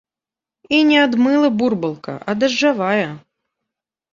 І 0.77 0.79
не 0.91 0.95
ад 1.07 1.13
мыла 1.25 1.49
бурбалка, 1.59 2.15
а 2.33 2.35
дажджавая. 2.45 3.07